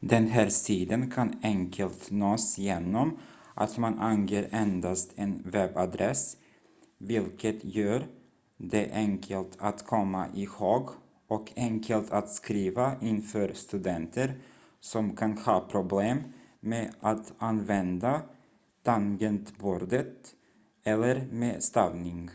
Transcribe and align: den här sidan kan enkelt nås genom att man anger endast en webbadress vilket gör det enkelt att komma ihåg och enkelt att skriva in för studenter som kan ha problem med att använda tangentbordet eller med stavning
den 0.00 0.26
här 0.26 0.48
sidan 0.48 1.10
kan 1.10 1.34
enkelt 1.42 2.10
nås 2.10 2.58
genom 2.58 3.18
att 3.54 3.78
man 3.78 3.98
anger 3.98 4.48
endast 4.52 5.12
en 5.16 5.42
webbadress 5.50 6.36
vilket 6.98 7.64
gör 7.64 8.06
det 8.56 8.92
enkelt 8.92 9.56
att 9.60 9.86
komma 9.86 10.28
ihåg 10.34 10.90
och 11.26 11.52
enkelt 11.56 12.10
att 12.10 12.30
skriva 12.30 13.00
in 13.00 13.22
för 13.22 13.52
studenter 13.54 14.42
som 14.80 15.16
kan 15.16 15.38
ha 15.38 15.60
problem 15.60 16.18
med 16.60 16.94
att 17.00 17.32
använda 17.38 18.22
tangentbordet 18.82 20.34
eller 20.84 21.26
med 21.32 21.62
stavning 21.62 22.30